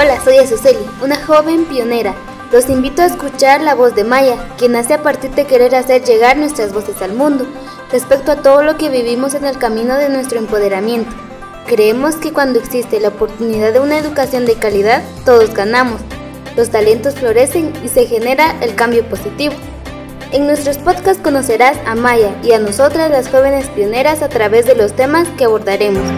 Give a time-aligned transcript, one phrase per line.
[0.00, 2.14] Hola, soy Azuceli, una joven pionera.
[2.50, 6.02] Los invito a escuchar la voz de Maya, quien nace a partir de querer hacer
[6.02, 7.46] llegar nuestras voces al mundo,
[7.92, 11.10] respecto a todo lo que vivimos en el camino de nuestro empoderamiento.
[11.66, 16.00] Creemos que cuando existe la oportunidad de una educación de calidad, todos ganamos.
[16.56, 19.52] Los talentos florecen y se genera el cambio positivo.
[20.32, 24.76] En nuestros podcasts conocerás a Maya y a nosotras las jóvenes pioneras a través de
[24.76, 26.08] los temas que abordaremos.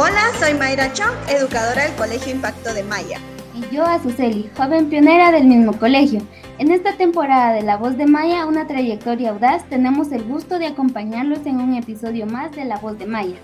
[0.00, 3.18] Hola, soy Mayra Chong, educadora del Colegio Impacto de Maya.
[3.52, 6.22] Y yo, Azuceli, joven pionera del mismo colegio.
[6.58, 10.68] En esta temporada de La Voz de Maya, una trayectoria audaz, tenemos el gusto de
[10.68, 13.38] acompañarlos en un episodio más de La Voz de Maya.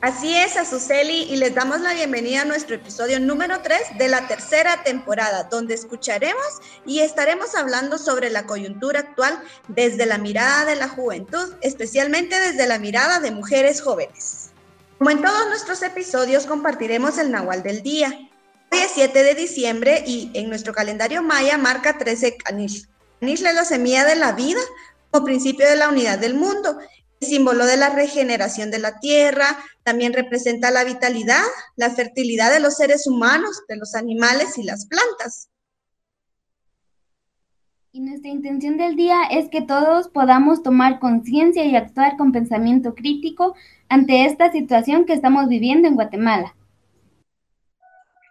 [0.00, 4.26] Así es, Azuceli, y les damos la bienvenida a nuestro episodio número 3 de la
[4.26, 6.46] tercera temporada, donde escucharemos
[6.86, 9.38] y estaremos hablando sobre la coyuntura actual
[9.68, 14.52] desde la mirada de la juventud, especialmente desde la mirada de mujeres jóvenes.
[14.98, 18.08] Como en todos nuestros episodios, compartiremos el Nahual del Día.
[18.72, 22.86] Hoy es 7 de diciembre y en nuestro calendario maya marca 13 Canish.
[23.20, 24.60] Canish es la semilla de la vida
[25.10, 26.78] como principio de la unidad del mundo
[27.20, 31.42] símbolo de la regeneración de la tierra, también representa la vitalidad,
[31.76, 35.48] la fertilidad de los seres humanos, de los animales y las plantas.
[37.90, 42.94] Y nuestra intención del día es que todos podamos tomar conciencia y actuar con pensamiento
[42.94, 43.54] crítico
[43.88, 46.54] ante esta situación que estamos viviendo en Guatemala.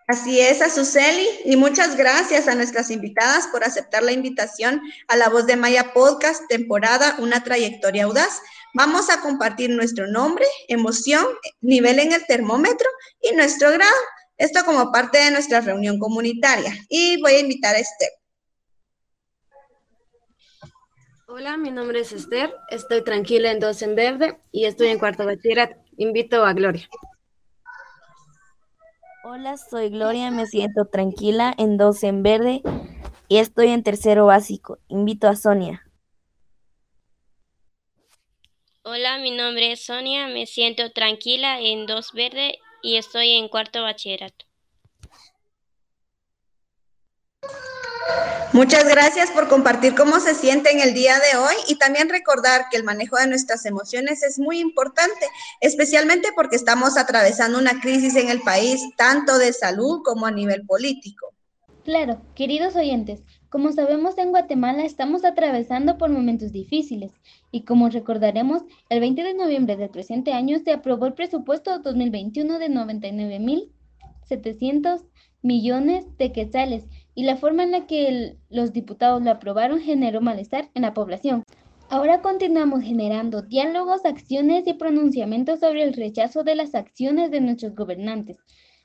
[0.08, 5.28] Así es, Azuceli, y muchas gracias a nuestras invitadas por aceptar la invitación a La
[5.28, 8.42] Voz de Maya Podcast, temporada Una Trayectoria Audaz.
[8.74, 11.26] Vamos a compartir nuestro nombre, emoción,
[11.60, 12.88] nivel en el termómetro
[13.22, 13.92] y nuestro grado.
[14.38, 16.74] Esto como parte de nuestra reunión comunitaria.
[16.88, 18.12] Y voy a invitar a Esther.
[21.30, 25.26] Hola, mi nombre es Esther, estoy tranquila en dos en verde y estoy en cuarto
[25.26, 25.76] bachillerato.
[25.98, 26.88] Invito a Gloria.
[29.26, 32.62] Hola, soy Gloria, me siento tranquila en dos en verde
[33.28, 34.80] y estoy en tercero básico.
[34.88, 35.86] Invito a Sonia.
[38.84, 43.84] Hola, mi nombre es Sonia, me siento tranquila en dos verde y estoy en cuarto
[43.84, 44.46] bachillerato.
[48.54, 52.66] Muchas gracias por compartir cómo se siente en el día de hoy y también recordar
[52.72, 55.28] que el manejo de nuestras emociones es muy importante,
[55.60, 60.66] especialmente porque estamos atravesando una crisis en el país, tanto de salud como a nivel
[60.66, 61.34] político.
[61.84, 67.12] Claro, queridos oyentes, como sabemos, en Guatemala estamos atravesando por momentos difíciles
[67.52, 72.60] y como recordaremos, el 20 de noviembre del presente año se aprobó el presupuesto 2021
[72.60, 75.06] de 99.700
[75.42, 76.86] millones de quetzales
[77.18, 81.44] y la forma en la que los diputados lo aprobaron generó malestar en la población.
[81.90, 87.76] Ahora continuamos generando diálogos, acciones y pronunciamientos sobre el rechazo de las acciones de nuestros
[87.76, 88.38] gobernantes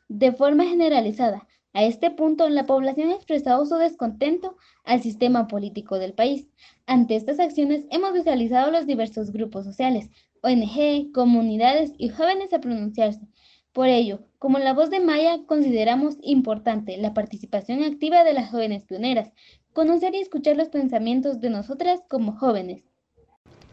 [0.09, 5.99] de forma generalizada a este punto, la población ha expresado su descontento al sistema político
[5.99, 6.47] del país.
[6.85, 10.11] Ante estas acciones, hemos visualizado los diversos grupos sociales,
[10.43, 13.27] ONG, comunidades y jóvenes a pronunciarse.
[13.73, 18.85] Por ello, como la voz de Maya, consideramos importante la participación activa de las jóvenes
[18.85, 19.33] pioneras,
[19.73, 22.85] conocer y escuchar los pensamientos de nosotras como jóvenes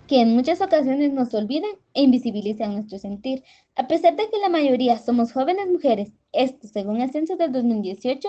[0.10, 3.44] que en muchas ocasiones nos olvidan e invisibilizan nuestro sentir.
[3.76, 8.28] A pesar de que la mayoría somos jóvenes mujeres, esto según el censo del 2018,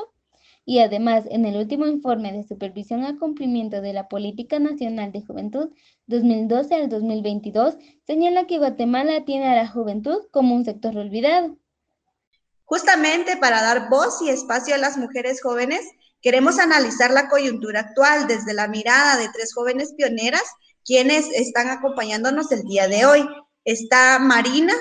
[0.71, 5.21] y además en el último informe de supervisión al cumplimiento de la Política Nacional de
[5.21, 5.71] Juventud
[6.07, 7.75] 2012 al 2022,
[8.07, 11.57] señala que Guatemala tiene a la juventud como un sector olvidado.
[12.67, 15.81] Justamente para dar voz y espacio a las mujeres jóvenes,
[16.23, 20.45] queremos analizar la coyuntura actual desde la mirada de tres jóvenes pioneras
[20.85, 23.29] quienes están acompañándonos el día de hoy.
[23.65, 24.75] Está Marina,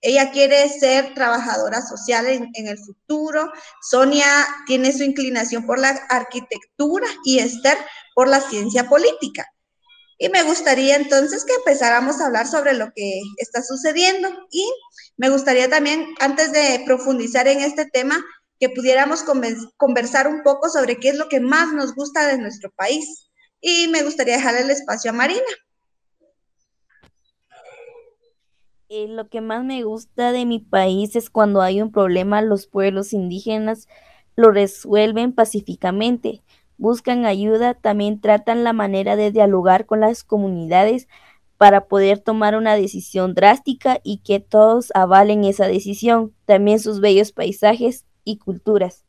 [0.00, 3.50] ella quiere ser trabajadora social en, el futuro.
[3.80, 4.26] Sonia
[4.66, 7.78] tiene su inclinación por la arquitectura y Esther
[8.14, 9.46] por la ciencia política.
[10.18, 14.28] Y me gustaría entonces que empezáramos a hablar sobre lo que está sucediendo.
[14.50, 14.70] Y
[15.16, 18.24] me gustaría también, antes de profundizar en este tema,
[18.58, 19.22] que pudiéramos
[19.76, 23.28] conversar un poco sobre qué es lo que más nos gusta de nuestro país
[23.60, 25.42] y me gustaría dejar el espacio a Marina.
[28.88, 32.68] Eh, lo que más me gusta de mi país es cuando hay un problema, los
[32.68, 33.88] pueblos indígenas
[34.36, 36.42] lo resuelven pacíficamente,
[36.78, 41.08] buscan ayuda, también tratan la manera de dialogar con las comunidades
[41.56, 47.32] para poder tomar una decisión drástica y que todos avalen esa decisión, también sus bellos
[47.32, 49.04] paisajes y culturas.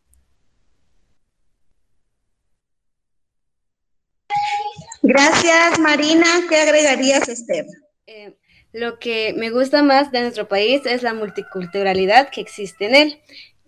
[5.04, 6.26] Gracias, Marina.
[6.50, 7.66] ¿Qué agregarías, Esther?
[8.08, 8.36] Eh,
[8.78, 13.20] lo que me gusta más de nuestro país es la multiculturalidad que existe en él.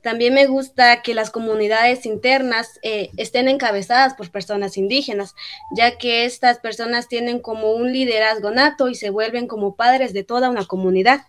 [0.03, 5.33] También me gusta que las comunidades internas eh, estén encabezadas por personas indígenas,
[5.75, 10.23] ya que estas personas tienen como un liderazgo nato y se vuelven como padres de
[10.23, 11.21] toda una comunidad.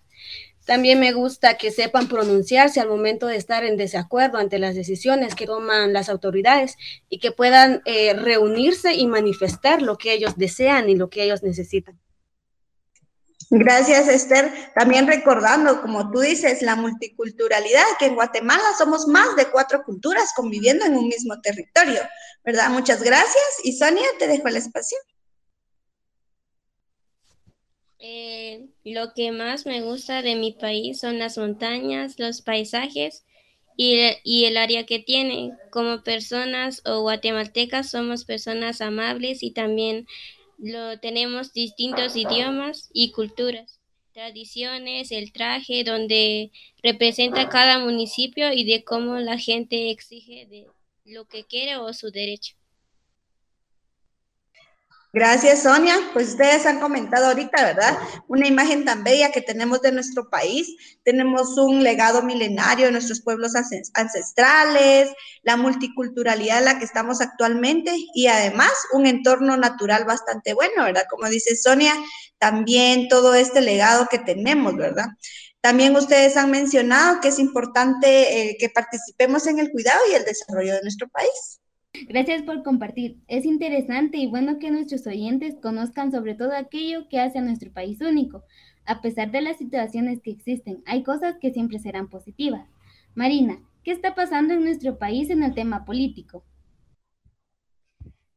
[0.66, 5.34] También me gusta que sepan pronunciarse al momento de estar en desacuerdo ante las decisiones
[5.34, 6.76] que toman las autoridades
[7.08, 11.42] y que puedan eh, reunirse y manifestar lo que ellos desean y lo que ellos
[11.42, 11.98] necesitan.
[13.52, 14.52] Gracias, Esther.
[14.76, 20.30] También recordando, como tú dices, la multiculturalidad, que en Guatemala somos más de cuatro culturas
[20.36, 22.00] conviviendo en un mismo territorio,
[22.44, 22.70] ¿verdad?
[22.70, 23.44] Muchas gracias.
[23.64, 24.96] Y Sonia, te dejo el espacio.
[27.98, 33.24] Eh, lo que más me gusta de mi país son las montañas, los paisajes
[33.76, 35.58] y, y, el área que tiene.
[35.70, 40.06] Como personas o guatemaltecas somos personas amables y también
[40.62, 43.80] lo, tenemos distintos idiomas y culturas,
[44.12, 46.50] tradiciones, el traje donde
[46.82, 50.66] representa cada municipio y de cómo la gente exige de
[51.04, 52.59] lo que quiere o su derecho.
[55.12, 55.96] Gracias, Sonia.
[56.12, 57.98] Pues ustedes han comentado ahorita, ¿verdad?
[58.28, 60.76] Una imagen tan bella que tenemos de nuestro país.
[61.02, 63.54] Tenemos un legado milenario de nuestros pueblos
[63.94, 65.10] ancestrales,
[65.42, 71.04] la multiculturalidad en la que estamos actualmente y además un entorno natural bastante bueno, ¿verdad?
[71.10, 71.94] Como dice Sonia,
[72.38, 75.06] también todo este legado que tenemos, ¿verdad?
[75.60, 80.24] También ustedes han mencionado que es importante eh, que participemos en el cuidado y el
[80.24, 81.59] desarrollo de nuestro país.
[81.92, 83.18] Gracias por compartir.
[83.28, 87.72] Es interesante y bueno que nuestros oyentes conozcan sobre todo aquello que hace a nuestro
[87.72, 88.44] país único.
[88.86, 92.68] A pesar de las situaciones que existen, hay cosas que siempre serán positivas.
[93.14, 96.44] Marina, ¿qué está pasando en nuestro país en el tema político?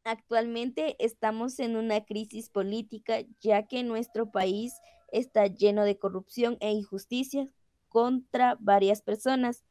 [0.04, 4.74] Actualmente estamos en una crisis política ya que nuestro país
[5.12, 7.48] está lleno de corrupción e injusticia
[7.88, 9.64] contra varias personas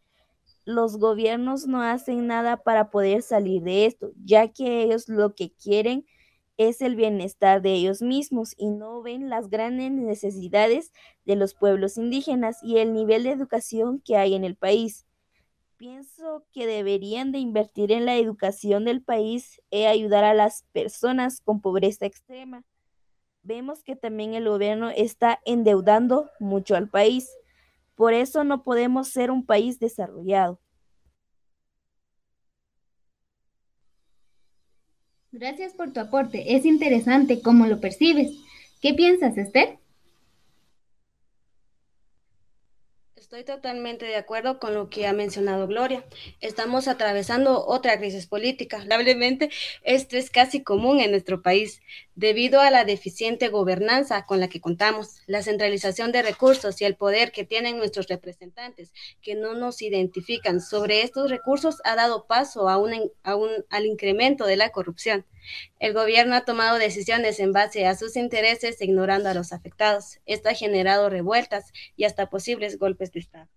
[0.65, 5.53] los gobiernos no hacen nada para poder salir de esto, ya que ellos lo que
[5.53, 6.07] quieren
[6.57, 10.93] es el bienestar de ellos mismos y no ven las grandes necesidades
[11.25, 15.07] de los pueblos indígenas y el nivel de educación que hay en el país.
[15.77, 21.41] Pienso que deberían de invertir en la educación del país e ayudar a las personas
[21.41, 22.65] con pobreza extrema.
[23.43, 27.29] Vemos que también el gobierno está endeudando mucho al país.
[28.03, 30.59] Por eso no podemos ser un país desarrollado.
[35.31, 36.57] Gracias por tu aporte.
[36.57, 38.33] Es interesante cómo lo percibes.
[38.81, 39.79] ¿Qué piensas, Esther?
[43.15, 46.05] Estoy totalmente de acuerdo con lo que ha mencionado Gloria.
[46.41, 48.79] Estamos atravesando otra crisis política.
[48.79, 49.49] Lamentablemente,
[49.85, 51.81] esto es casi común en nuestro país
[52.15, 56.97] debido a la deficiente gobernanza con la que contamos, la centralización de recursos y el
[56.97, 58.93] poder que tienen nuestros representantes,
[59.23, 63.11] que no nos identifican sobre estos recursos, ha dado paso a un,
[63.71, 65.25] al incremento de la corrupción.
[65.79, 70.19] El gobierno ha tomado decisiones en base a sus intereses, ignorando a los afectados.
[70.27, 73.49] Esto ha generado revueltas y hasta posibles golpes de Estado.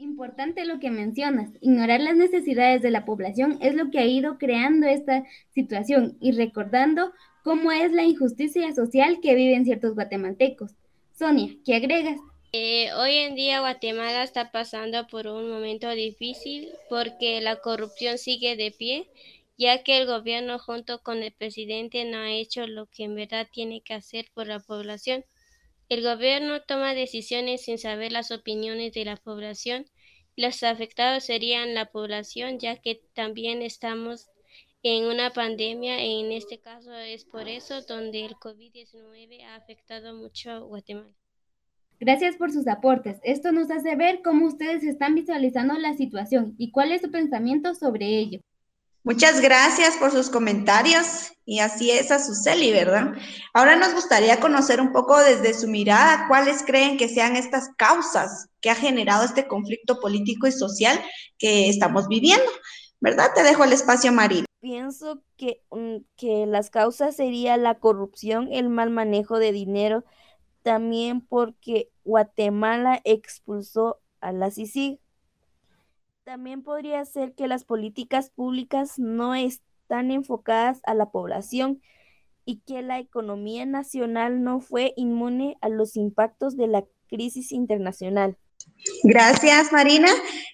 [0.00, 1.50] Importante lo que mencionas.
[1.60, 6.32] Ignorar las necesidades de la población es lo que ha ido creando esta situación y
[6.32, 7.12] recordando
[7.44, 10.72] cómo es la injusticia social que viven ciertos guatemaltecos.
[11.12, 12.18] Sonia, ¿qué agregas?
[12.52, 18.56] Eh, hoy en día Guatemala está pasando por un momento difícil porque la corrupción sigue
[18.56, 19.06] de pie,
[19.58, 23.48] ya que el gobierno junto con el presidente no ha hecho lo que en verdad
[23.52, 25.26] tiene que hacer por la población.
[25.90, 29.86] El gobierno toma decisiones sin saber las opiniones de la población.
[30.36, 34.30] Los afectados serían la población, ya que también estamos
[34.84, 36.00] en una pandemia.
[36.00, 41.12] En este caso es por eso donde el COVID-19 ha afectado mucho a Guatemala.
[41.98, 43.18] Gracias por sus aportes.
[43.24, 47.74] Esto nos hace ver cómo ustedes están visualizando la situación y cuál es su pensamiento
[47.74, 48.40] sobre ello.
[49.02, 53.14] Muchas gracias por sus comentarios y así es a Suseli, ¿verdad?
[53.54, 58.48] Ahora nos gustaría conocer un poco desde su mirada cuáles creen que sean estas causas
[58.60, 61.00] que ha generado este conflicto político y social
[61.38, 62.44] que estamos viviendo,
[63.00, 63.30] ¿verdad?
[63.34, 64.44] Te dejo el espacio, Marina.
[64.60, 70.04] Pienso que, mm, que las causas serían la corrupción, el mal manejo de dinero,
[70.62, 75.00] también porque Guatemala expulsó a la CICIG.
[76.30, 81.82] También podría ser que las políticas públicas no están enfocadas a la población
[82.44, 88.38] y que la economía nacional no fue inmune a los impactos de la crisis internacional.
[89.02, 90.06] Gracias, Marina.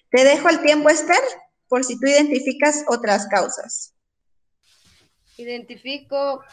[0.09, 1.21] Te dejo el tiempo, Esther,
[1.67, 3.93] por si tú identificas otras causas.
[5.37, 6.43] Identifico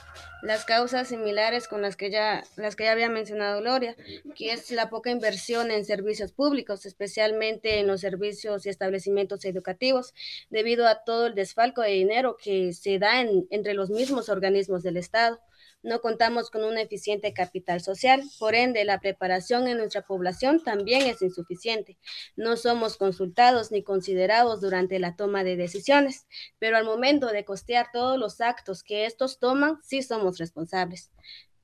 [0.42, 3.96] las causas similares con las que ya las que ya había mencionado Gloria,
[4.34, 10.12] que es la poca inversión en servicios públicos, especialmente en los servicios y establecimientos educativos,
[10.50, 14.98] debido a todo el desfalco de dinero que se da entre los mismos organismos del
[14.98, 15.40] Estado
[15.84, 21.02] no contamos con un eficiente capital social, por ende la preparación en nuestra población también
[21.02, 21.98] es insuficiente.
[22.36, 26.26] No somos consultados ni considerados durante la toma de decisiones,
[26.58, 31.12] pero al momento de costear todos los actos que estos toman, sí somos responsables.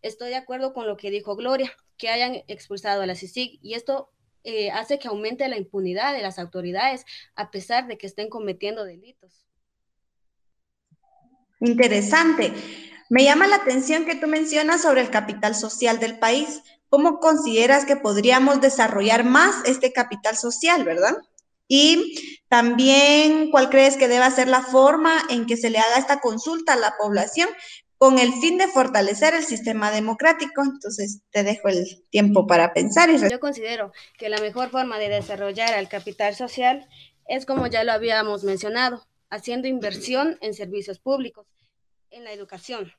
[0.02, 3.72] Estoy de acuerdo con lo que dijo Gloria, que hayan expulsado a la CICIG y
[3.72, 4.10] esto
[4.44, 8.84] eh, hace que aumente la impunidad de las autoridades a pesar de que estén cometiendo
[8.84, 9.46] delitos.
[11.60, 12.52] Interesante.
[13.10, 16.62] Me llama la atención que tú mencionas sobre el capital social del país.
[16.88, 21.16] ¿Cómo consideras que podríamos desarrollar más este capital social, verdad?
[21.66, 26.20] Y también, ¿cuál crees que deba ser la forma en que se le haga esta
[26.20, 27.48] consulta a la población
[27.98, 30.62] con el fin de fortalecer el sistema democrático?
[30.62, 33.10] Entonces, te dejo el tiempo para pensar.
[33.28, 36.88] Yo considero que la mejor forma de desarrollar el capital social
[37.26, 41.48] es como ya lo habíamos mencionado, haciendo inversión en servicios públicos,
[42.10, 42.92] en la educación,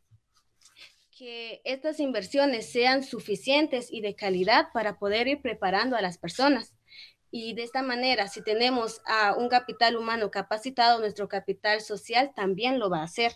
[1.21, 6.73] que estas inversiones sean suficientes y de calidad para poder ir preparando a las personas.
[7.29, 12.79] Y de esta manera, si tenemos a un capital humano capacitado, nuestro capital social también
[12.79, 13.33] lo va a hacer.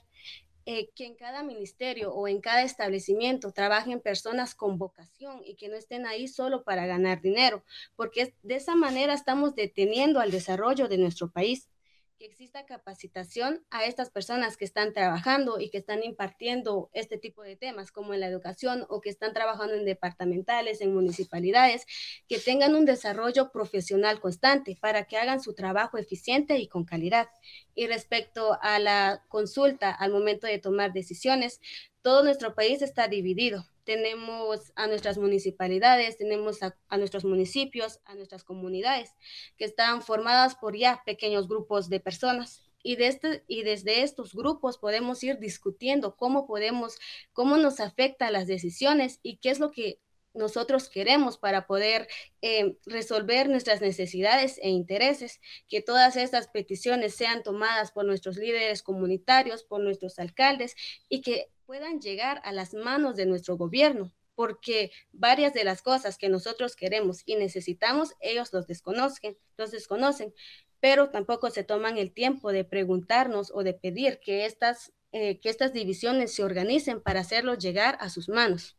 [0.65, 5.69] Eh, que en cada ministerio o en cada establecimiento trabajen personas con vocación y que
[5.69, 7.63] no estén ahí solo para ganar dinero,
[7.95, 11.69] porque de esa manera estamos deteniendo al desarrollo de nuestro país
[12.17, 17.43] que exista capacitación a estas personas que están trabajando y que están impartiendo este tipo
[17.43, 21.85] de temas, como en la educación o que están trabajando en departamentales, en municipalidades,
[22.27, 27.27] que tengan un desarrollo profesional constante para que hagan su trabajo eficiente y con calidad.
[27.73, 31.59] Y respecto a la consulta al momento de tomar decisiones,
[32.01, 38.43] todo nuestro país está dividido tenemos a nuestras municipalidades, tenemos a, nuestros municipios, a nuestras
[38.43, 39.13] comunidades,
[39.57, 42.63] que están formadas por ya pequeños grupos de personas.
[42.83, 46.97] Y, este, desde estos grupos podemos ir discutiendo cómo podemos,
[47.31, 49.99] cómo nos afecta las decisiones y qué es lo que
[50.35, 52.07] nosotros queremos para poder
[52.41, 55.39] eh, resolver nuestras necesidades e intereses,
[55.69, 60.75] que todas estas peticiones sean tomadas por nuestros líderes comunitarios, por nuestros alcaldes
[61.07, 66.17] y que puedan llegar a las manos de nuestro gobierno, porque varias de las cosas
[66.17, 70.33] que nosotros queremos y necesitamos, ellos los desconocen, los desconocen,
[70.79, 75.49] pero tampoco se toman el tiempo de preguntarnos o de pedir que estas, eh, que
[75.49, 78.77] estas divisiones se organicen para hacerlo llegar a sus manos.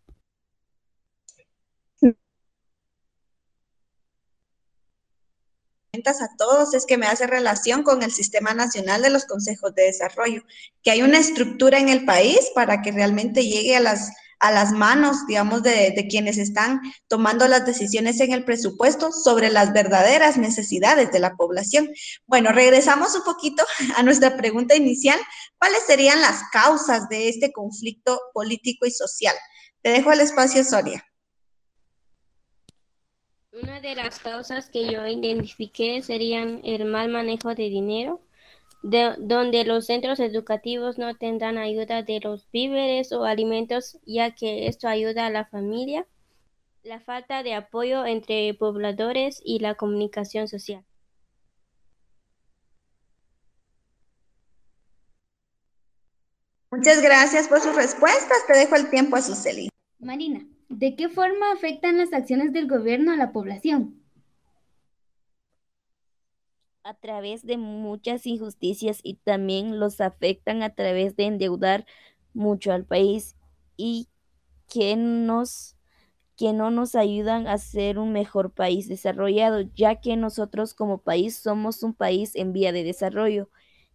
[6.20, 9.84] A todos es que me hace relación con el Sistema Nacional de los Consejos de
[9.84, 10.42] Desarrollo,
[10.82, 14.72] que hay una estructura en el país para que realmente llegue a las, a las
[14.72, 21.10] manos, digamos, de, quienes están tomando las decisiones en el presupuesto sobre las verdaderas necesidades
[21.10, 21.88] de la población.
[22.26, 23.64] Bueno, regresamos un poquito
[23.96, 25.18] a nuestra pregunta inicial.
[25.58, 29.34] ¿Cuáles serían las causas de este conflicto político y social?
[29.82, 31.04] Te dejo el espacio, Soria.
[33.62, 38.20] Una de las causas que yo identifiqué serían el mal manejo de dinero,
[38.82, 44.88] donde los centros educativos no tendrán ayuda de los víveres o alimentos, ya que esto
[44.88, 46.06] ayuda a la familia,
[46.82, 50.84] la falta de apoyo entre pobladores y la comunicación social.
[56.70, 58.46] Muchas gracias por sus respuestas.
[58.46, 59.70] Te dejo el tiempo a Suseli.
[59.98, 60.46] Marina.
[60.68, 64.02] ¿De qué forma afectan las acciones del gobierno a la población?
[66.84, 71.84] A través de muchas injusticias y también los afectan a través de endeudar
[72.32, 73.36] mucho al país
[73.76, 74.08] y
[74.68, 75.76] que nos
[76.36, 81.36] que no nos ayudan a ser un mejor país desarrollado, ya que nosotros como país
[81.36, 83.48] somos un país en vía de desarrollo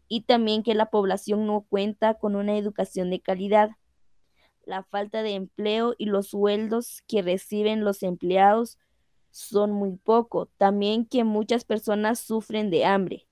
[0.08, 3.72] y también que la población no cuenta con una educación de calidad
[4.66, 8.78] la falta de empleo y los sueldos que reciben los empleados
[9.32, 10.48] son muy poco.
[10.58, 13.28] También que muchas personas sufren de hambre.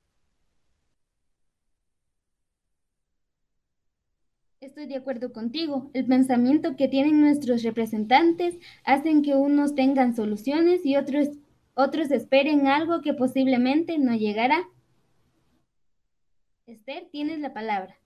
[4.61, 5.89] Estoy de acuerdo contigo.
[5.93, 11.29] El pensamiento que tienen nuestros representantes hacen que unos tengan soluciones y otros,
[11.75, 14.67] otros esperen algo que posiblemente no llegará.
[16.67, 17.97] Esther, tienes la palabra.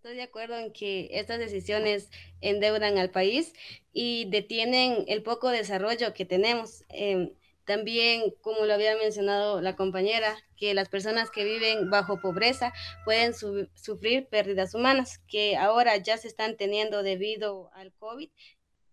[0.00, 2.08] Estoy de acuerdo en que estas decisiones
[2.40, 3.52] endeudan al país
[3.92, 6.84] y detienen el poco desarrollo que tenemos.
[6.88, 7.34] Em,
[7.66, 12.72] también, como lo había mencionado la compañera, que las personas que viven bajo pobreza
[13.04, 18.30] pueden sufrir pérdidas humanas, que ahora ya se están teniendo debido al COVID.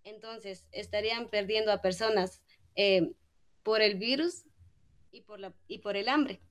[0.04, 2.42] Entonces, estarían perdiendo a personas
[2.76, 3.14] eh,
[3.64, 4.44] por el virus
[5.12, 6.42] y por, la, y por el hambre.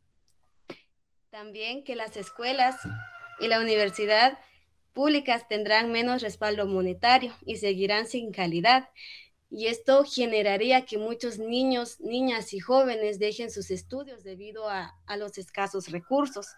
[1.29, 2.81] También que las escuelas
[3.41, 4.39] y la universidad
[4.93, 8.89] públicas tendrán menos respaldo monetario y seguirán sin calidad
[9.51, 15.39] y esto generaría que muchos niños, niñas y jóvenes dejen sus estudios debido a, los
[15.39, 16.49] escasos recursos,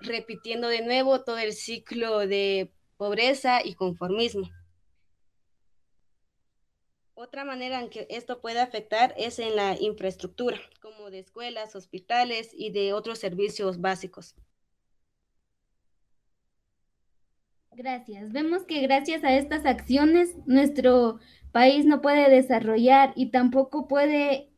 [0.00, 4.48] repitiendo de nuevo todo el ciclo de pobreza y conformismo.
[7.14, 12.50] Otra manera en que esto puede afectar es en la infraestructura, como de escuelas, hospitales
[12.52, 14.34] y de otros servicios básicos.
[17.74, 18.32] Gracias.
[18.32, 21.18] Vemos que gracias a estas acciones nuestro
[21.52, 24.50] país no puede desarrollar y tampoco puede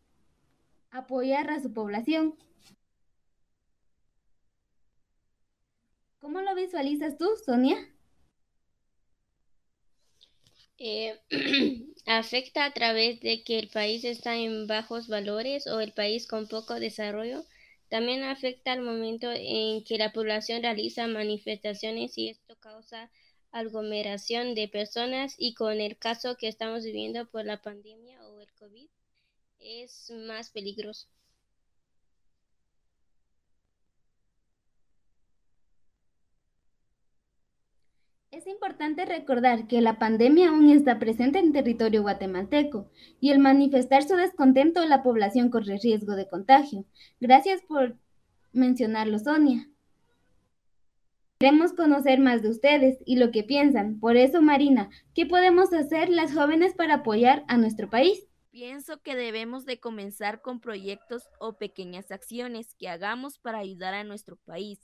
[0.90, 2.34] apoyar a su población.
[6.18, 7.76] ¿Cómo lo visualizas tú, Sonia?
[10.78, 11.18] Eh,
[12.06, 16.48] afecta a través de que el país está en bajos valores o el país con
[16.48, 17.44] poco desarrollo.
[17.94, 23.08] También afecta al momento en que la población realiza manifestaciones y esto causa
[23.52, 28.52] aglomeración de personas y con el caso que estamos viviendo por la pandemia o el
[28.54, 28.88] COVID
[29.60, 31.06] es más peligroso.
[38.34, 44.02] Es importante recordar que la pandemia aún está presente en territorio guatemalteco y el manifestar
[44.02, 46.84] su descontento la población corre riesgo de contagio.
[47.20, 47.96] Gracias por
[48.52, 49.68] mencionarlo, Sonia.
[51.38, 54.00] Queremos conocer más de ustedes y lo que piensan.
[54.00, 58.26] Por eso, Marina, ¿qué podemos hacer las jóvenes para apoyar a nuestro país?
[58.50, 64.02] Pienso que debemos de comenzar con proyectos o pequeñas acciones que hagamos para ayudar a
[64.02, 64.80] nuestro país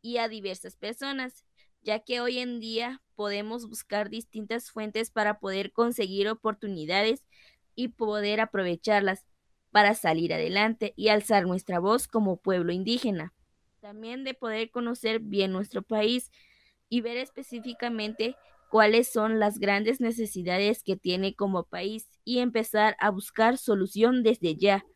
[0.00, 1.44] y a diversas personas,
[1.84, 7.24] ya que hoy en día podemos buscar distintas fuentes para poder conseguir oportunidades
[7.76, 9.24] y poder aprovecharlas
[9.70, 13.32] para salir adelante y alzar nuestra voz como pueblo indígena
[13.84, 16.32] también de poder conocer bien nuestro país
[16.88, 18.34] y ver específicamente
[18.70, 24.56] cuáles son las grandes necesidades que tiene como país y empezar a buscar solución desde
[24.56, 24.86] ya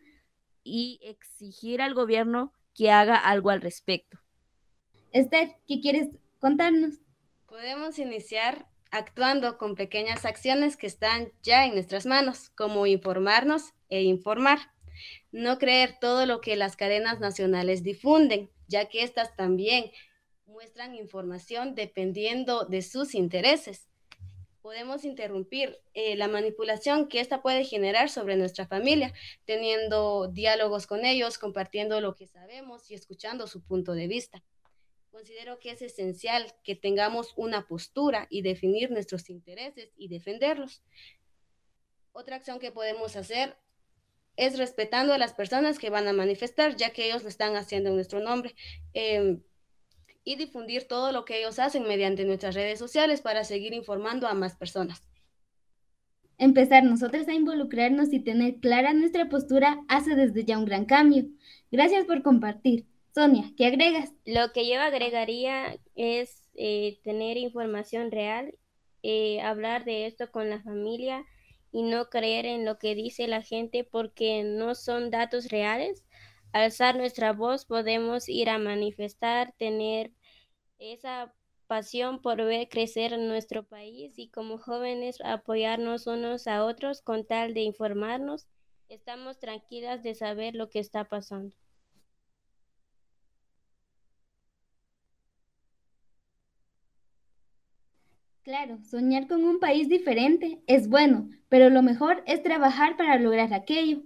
[0.64, 4.18] y exigir al gobierno que haga algo al respecto.
[5.12, 7.00] Esther, ¿qué quieres contarnos?
[7.46, 14.02] Podemos iniciar actuando con pequeñas acciones que están ya en nuestras manos, como informarnos e
[14.02, 14.58] informar.
[15.30, 19.90] No creer todo lo que las cadenas nacionales difunden, ya que éstas también
[20.46, 23.88] muestran información dependiendo de sus intereses.
[24.60, 31.04] Podemos interrumpir eh, la manipulación que ésta puede generar sobre nuestra familia, teniendo diálogos con
[31.04, 34.42] ellos, compartiendo lo que sabemos y escuchando su punto de vista.
[35.10, 40.82] Considero que es esencial que tengamos una postura y definir nuestros intereses y defenderlos.
[42.12, 43.56] Otra acción que podemos hacer
[44.36, 47.88] es respetando a las personas que van a manifestar, ya que ellos lo están haciendo
[47.88, 48.54] en nuestro nombre.
[48.92, 49.42] Em,
[50.24, 54.34] y difundir todo lo que ellos hacen mediante nuestras redes sociales para seguir informando a
[54.34, 55.02] más personas.
[56.36, 61.24] Empezar nosotros a involucrarnos y tener clara nuestra postura hace desde ya un gran cambio.
[61.72, 62.87] Gracias por compartir.
[63.14, 64.12] Sonia, ¿qué agregas?
[64.24, 68.54] Lo que yo agregaría es eh, tener información real,
[69.02, 71.24] eh, hablar de esto con la familia,
[71.72, 76.04] y no creer en lo que dice la gente porque no son datos reales.
[76.52, 80.12] Alzar nuestra voz podemos ir a manifestar, tener
[80.78, 81.34] esa
[81.66, 87.52] pasión por ver crecer nuestro país y como jóvenes apoyarnos unos a otros con tal
[87.52, 88.46] de informarnos.
[88.88, 91.54] Estamos tranquilas de saber lo que está pasando.
[98.48, 103.52] Claro, soñar con un país diferente es bueno, pero lo mejor es trabajar para lograr
[103.52, 104.00] aquello.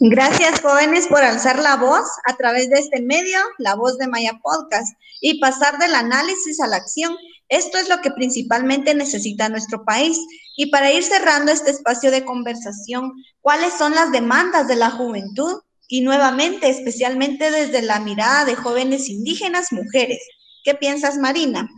[0.00, 4.40] Gracias jóvenes por alzar la voz a través de este medio, la voz de Maya
[4.42, 7.16] Podcast, y pasar del análisis a la acción.
[7.50, 10.16] Esto es lo que principalmente necesita nuestro país.
[10.56, 15.60] Y para ir cerrando este espacio de conversación, ¿cuáles son las demandas de la juventud?
[15.88, 20.20] Y nuevamente, especialmente desde la mirada de jóvenes indígenas mujeres.
[20.64, 21.68] ¿Qué piensas, Marina?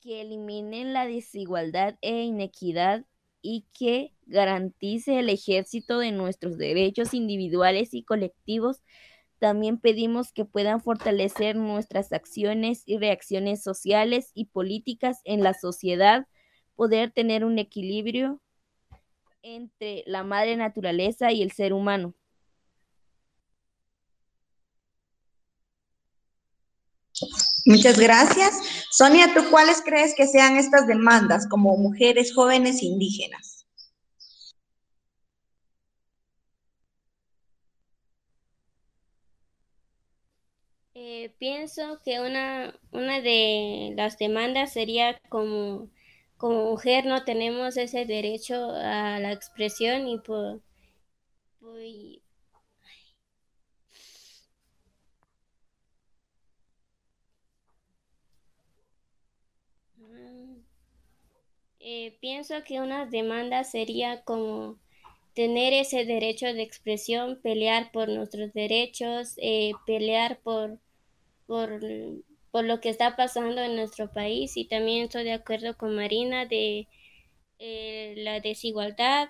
[0.00, 3.04] Que eliminen la desigualdad e inequidad
[3.40, 8.82] y que garantice el ejército de nuestros derechos individuales y colectivos.
[9.42, 16.28] También pedimos que puedan fortalecer nuestras acciones y reacciones sociales y políticas en la sociedad,
[16.76, 18.40] poder tener un equilibrio
[19.42, 22.14] entre la madre naturaleza y el ser humano.
[27.66, 28.54] Muchas gracias.
[28.92, 33.51] Sonia, ¿tú cuáles crees que sean estas demandas como mujeres jóvenes indígenas?
[41.22, 45.88] Eh, pienso que una, una de las demandas sería como,
[46.36, 50.60] como mujer no tenemos ese derecho a la expresión y por,
[61.80, 64.78] Eh, pienso que una demanda sería como
[65.34, 70.78] tener ese derecho de expresión, pelear por nuestros derechos, eh, pelear por,
[72.50, 76.46] por, lo que está pasando en nuestro país y también estoy de acuerdo con Marina
[76.46, 76.88] de
[77.58, 79.28] eh, la desigualdad,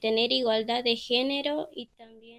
[0.00, 2.38] tener igualdad de género y también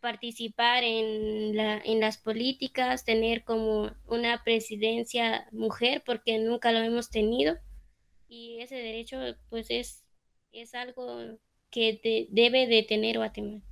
[0.00, 7.10] participar en, la, en las políticas, tener como una presidencia mujer, porque nunca lo hemos
[7.10, 7.58] tenido.
[8.26, 9.18] Y ese derecho,
[9.50, 10.02] pues, es,
[10.52, 11.38] es algo
[11.70, 13.62] que debe de tener Guatemala.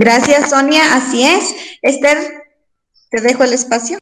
[0.00, 0.94] Gracias, Sonia.
[0.94, 1.56] Así es.
[1.82, 2.18] Esther,
[3.10, 3.98] te dejo el espacio.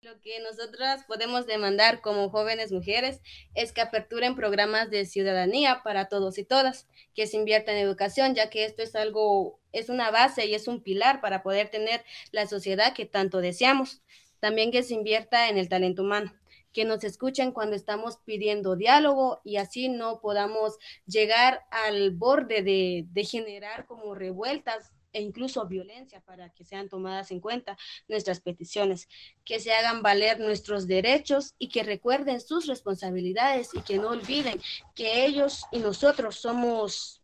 [0.00, 3.20] Lo que nosotras podemos demandar como jóvenes mujeres
[3.54, 8.34] es que aperturen programas de ciudadanía para todos y todas, que se invierta en educación,
[8.34, 12.04] ya que esto es algo, es una base y es un pilar para poder tener
[12.32, 14.02] la sociedad que tanto deseamos.
[14.40, 16.34] También que se invierta en el talento humano
[16.72, 23.06] que nos escuchen cuando estamos pidiendo diálogo y así no podamos llegar al borde de,
[23.08, 29.08] de generar como revueltas e incluso violencia para que sean tomadas en cuenta nuestras peticiones,
[29.46, 34.60] que se hagan valer nuestros derechos y que recuerden sus responsabilidades y que no olviden
[34.94, 37.22] que ellos y nosotros somos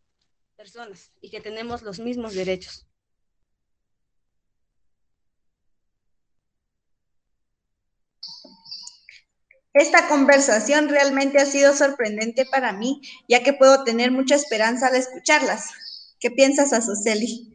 [0.55, 2.87] personas y que tenemos los mismos derechos.
[9.73, 14.95] Esta conversación realmente ha sido sorprendente para mí, ya que puedo tener mucha esperanza al
[14.95, 15.69] escucharlas.
[16.19, 17.52] ¿Qué piensas, Azuceli?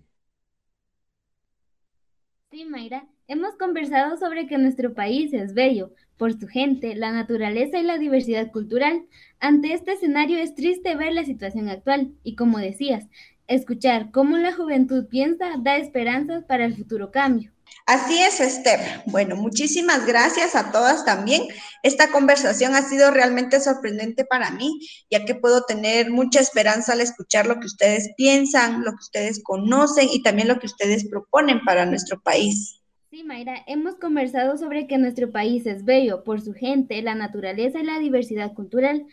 [2.59, 7.79] Sí, Mayra, hemos conversado sobre que nuestro país es bello por su gente, la naturaleza
[7.79, 9.07] y la diversidad cultural.
[9.39, 13.07] Ante este escenario es triste ver la situación actual y, como decías,
[13.47, 17.53] escuchar cómo la juventud piensa da esperanzas para el futuro cambio.
[17.89, 18.81] Así es, Esther.
[19.07, 21.45] Bueno, muchísimas gracias a todas también.
[21.83, 24.79] Esta conversación ha sido realmente sorprendente para mí,
[25.11, 29.43] ya que puedo tener mucha esperanza al escuchar lo que ustedes piensan, lo que ustedes
[29.43, 32.79] conocen y también lo que ustedes proponen para nuestro país.
[33.11, 37.81] Sí, Mayra, hemos conversado sobre que nuestro país es bello por su gente, la naturaleza
[37.81, 39.07] y la diversidad cultural.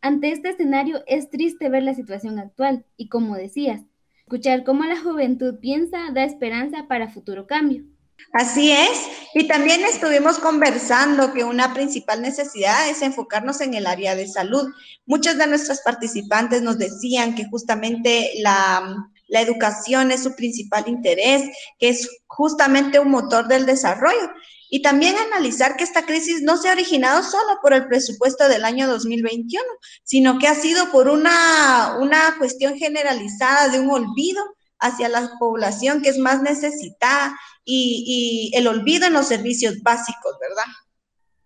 [0.00, 3.82] Ante este escenario es triste ver la situación actual y, como decías,
[4.20, 7.84] escuchar cómo la juventud piensa da esperanza para futuro cambio.
[8.32, 8.98] Así es.
[9.34, 14.68] Y también estuvimos conversando que una principal necesidad es enfocarnos en el área de salud.
[15.06, 18.96] Muchas de nuestras participantes nos decían que justamente la,
[19.28, 21.42] la educación es su principal interés,
[21.78, 24.30] que es justamente un motor del desarrollo.
[24.74, 28.64] Y también analizar que esta crisis no se ha originado solo por el presupuesto del
[28.64, 29.62] año 2021,
[30.02, 34.42] sino que ha sido por una, una cuestión generalizada de un olvido
[34.78, 40.72] hacia la población que es más necesitada y, el olvido en los servicios básicos, ¿verdad?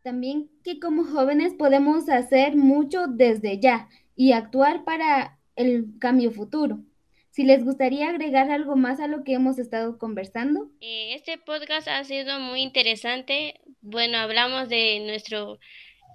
[0.02, 6.79] También que como jóvenes podemos hacer mucho desde ya y actuar para el cambio futuro.
[7.31, 10.70] Si les gustaría agregar algo más a lo que hemos estado conversando.
[10.81, 13.61] Eh, este podcast ha sido muy interesante.
[13.83, 15.59] Bueno, hablamos de nuestro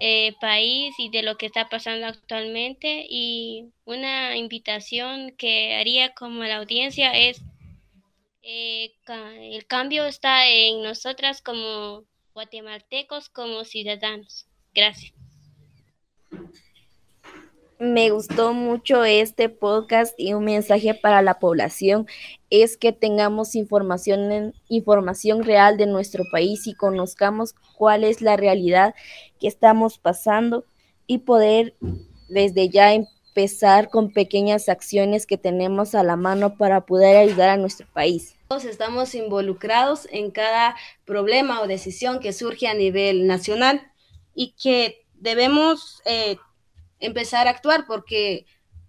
[0.00, 6.42] eh, país y de lo que está pasando actualmente y una invitación que haría como
[6.42, 7.40] la audiencia es
[8.42, 8.94] eh,
[9.40, 14.46] el cambio está en nosotras como guatemaltecos, como ciudadanos.
[14.74, 15.12] Gracias.
[17.78, 22.06] Me gustó mucho este podcast y un mensaje para la población
[22.48, 28.94] es que tengamos información, información real de nuestro país y conozcamos cuál es la realidad
[29.40, 30.64] que estamos pasando
[31.08, 31.74] y poder
[32.28, 32.92] desde ya
[33.32, 38.36] empezar con pequeñas acciones que tenemos a la mano para poder ayudar a nuestro país.
[38.48, 43.88] Todos estamos involucrados en cada problema o decisión que surge a nivel nacional.
[44.34, 46.38] y que debemos eh,
[47.00, 48.46] empezar a actuar porque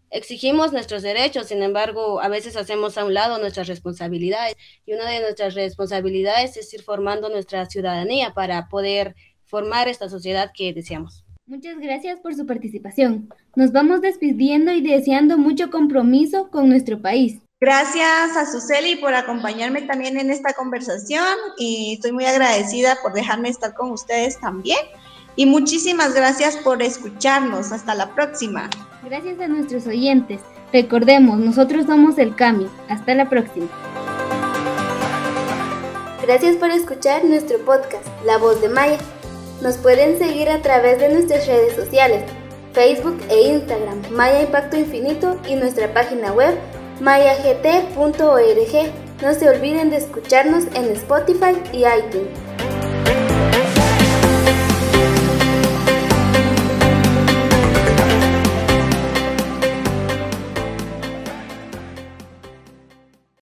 [0.09, 5.09] exigimos nuestros derechos, sin embargo, a veces hacemos a un lado nuestras responsabilidades y una
[5.09, 11.22] de nuestras responsabilidades es ir formando nuestra ciudadanía para poder formar esta sociedad que deseamos.
[11.45, 13.29] Muchas gracias por su participación.
[13.55, 17.39] Nos vamos despidiendo y deseando mucho compromiso con nuestro país.
[17.59, 21.25] Gracias a Suseli por acompañarme también en esta conversación
[21.57, 24.79] y estoy muy agradecida por dejarme estar con ustedes también.
[25.35, 27.73] Y muchísimas gracias por escucharnos.
[27.73, 28.69] Hasta la próxima.
[29.03, 30.39] Gracias a nuestros oyentes.
[30.71, 32.69] Recordemos, nosotros somos el cambio.
[32.87, 33.67] Hasta la próxima.
[36.21, 38.97] Gracias por escuchar nuestro podcast, La Voz de Maya.
[39.63, 42.21] Nos pueden seguir a través de nuestras redes sociales,
[42.73, 46.53] Facebook e Instagram, Maya Impacto Infinito y nuestra página web,
[46.99, 48.21] mayagt.org.
[49.21, 52.72] No se olviden de escucharnos en Spotify y iTunes.